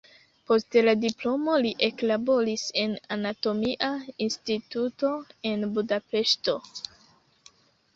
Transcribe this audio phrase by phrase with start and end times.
[0.51, 3.93] Post la diplomo li eklaboris en la anatomia
[4.29, 5.15] instituto
[5.55, 6.63] en Budapeŝto.